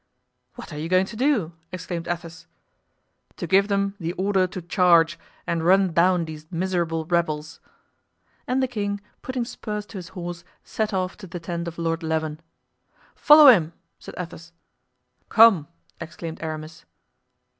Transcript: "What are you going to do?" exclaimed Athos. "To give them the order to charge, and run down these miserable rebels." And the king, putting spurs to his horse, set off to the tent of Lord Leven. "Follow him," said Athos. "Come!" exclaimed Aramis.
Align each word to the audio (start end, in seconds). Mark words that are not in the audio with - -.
"What 0.55 0.73
are 0.73 0.79
you 0.79 0.89
going 0.89 1.05
to 1.05 1.15
do?" 1.15 1.51
exclaimed 1.71 2.07
Athos. 2.07 2.47
"To 3.37 3.45
give 3.45 3.67
them 3.67 3.93
the 3.99 4.13
order 4.13 4.47
to 4.47 4.59
charge, 4.59 5.19
and 5.45 5.63
run 5.63 5.93
down 5.93 6.25
these 6.25 6.47
miserable 6.51 7.05
rebels." 7.05 7.59
And 8.47 8.63
the 8.63 8.67
king, 8.67 8.99
putting 9.21 9.45
spurs 9.45 9.85
to 9.85 9.99
his 9.99 10.07
horse, 10.17 10.43
set 10.63 10.91
off 10.91 11.17
to 11.17 11.27
the 11.27 11.39
tent 11.39 11.67
of 11.67 11.77
Lord 11.77 12.01
Leven. 12.01 12.39
"Follow 13.13 13.45
him," 13.51 13.73
said 13.99 14.15
Athos. 14.17 14.53
"Come!" 15.29 15.67
exclaimed 15.99 16.41
Aramis. 16.41 16.83